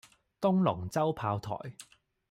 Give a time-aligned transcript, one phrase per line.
[0.41, 1.55] 東龍洲炮台